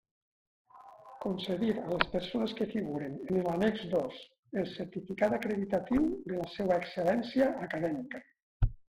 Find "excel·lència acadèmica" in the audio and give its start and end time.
6.85-8.25